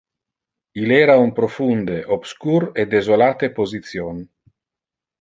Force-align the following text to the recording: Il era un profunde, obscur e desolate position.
Il 0.83 0.93
era 0.95 1.17
un 1.25 1.29
profunde, 1.41 1.99
obscur 2.17 2.67
e 2.83 2.89
desolate 2.97 3.55
position. 3.63 4.29